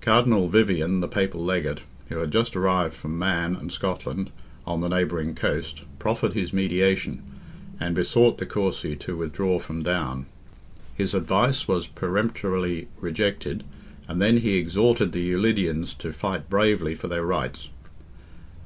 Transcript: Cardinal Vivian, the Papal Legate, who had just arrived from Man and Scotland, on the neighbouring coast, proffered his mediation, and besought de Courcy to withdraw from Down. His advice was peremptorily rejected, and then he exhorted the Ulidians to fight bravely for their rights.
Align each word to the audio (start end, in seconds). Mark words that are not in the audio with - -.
Cardinal 0.00 0.48
Vivian, 0.48 1.00
the 1.00 1.06
Papal 1.06 1.44
Legate, 1.44 1.82
who 2.08 2.16
had 2.16 2.30
just 2.30 2.56
arrived 2.56 2.94
from 2.94 3.18
Man 3.18 3.54
and 3.54 3.70
Scotland, 3.70 4.30
on 4.66 4.80
the 4.80 4.88
neighbouring 4.88 5.34
coast, 5.34 5.82
proffered 5.98 6.32
his 6.32 6.50
mediation, 6.54 7.22
and 7.78 7.94
besought 7.94 8.38
de 8.38 8.46
Courcy 8.46 8.96
to 8.96 9.18
withdraw 9.18 9.58
from 9.58 9.82
Down. 9.82 10.24
His 10.94 11.12
advice 11.12 11.68
was 11.68 11.88
peremptorily 11.88 12.88
rejected, 13.00 13.64
and 14.08 14.18
then 14.22 14.38
he 14.38 14.56
exhorted 14.56 15.12
the 15.12 15.30
Ulidians 15.34 15.92
to 15.98 16.10
fight 16.10 16.48
bravely 16.48 16.94
for 16.94 17.08
their 17.08 17.26
rights. 17.26 17.68